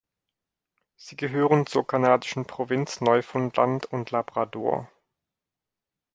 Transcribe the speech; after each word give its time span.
Sie 0.95 1.15
gehören 1.15 1.67
zur 1.67 1.85
kanadischen 1.85 2.47
Provinz 2.47 3.01
Neufundland 3.01 3.85
und 3.85 4.09
Labrador. 4.09 4.89